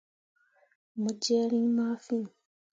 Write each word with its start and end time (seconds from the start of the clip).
Mo 1.01 1.09
jerre 1.21 1.45
rĩĩ 1.61 1.69
ma 1.75 1.85
fîi. 2.03 2.25